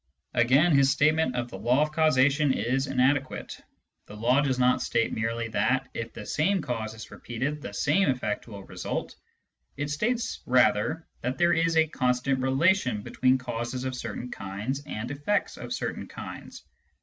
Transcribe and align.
Again, 0.33 0.75
his 0.75 0.89
statement 0.91 1.35
of 1.35 1.51
the 1.51 1.59
law 1.59 1.83
of 1.83 1.91
causation 1.91 2.51
is 2.51 2.87
inadequate. 2.87 3.61
The 4.07 4.15
law 4.15 4.41
does 4.41 4.57
not 4.57 4.81
state 4.81 5.13
merely 5.13 5.47
that, 5.49 5.89
if 5.93 6.11
the 6.11 6.25
same 6.25 6.59
cause 6.63 6.95
is 6.95 7.11
repeated, 7.11 7.61
the 7.61 7.71
same 7.71 8.09
effect 8.09 8.47
will 8.47 8.63
result. 8.63 9.15
It 9.77 9.91
states 9.91 10.39
rather 10.47 11.05
that 11.21 11.37
there 11.37 11.53
is 11.53 11.77
a 11.77 11.85
constant 11.85 12.39
relation 12.39 13.03
between 13.03 13.37
causes 13.37 13.83
of 13.83 13.93
certain 13.95 14.31
kinds 14.31 14.81
and 14.87 15.11
effects 15.11 15.55
of 15.55 15.71
certain 15.71 16.07
kinds. 16.07 16.63